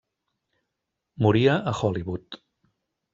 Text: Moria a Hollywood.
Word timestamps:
Moria 1.25 1.57
a 1.59 1.77
Hollywood. 1.81 2.39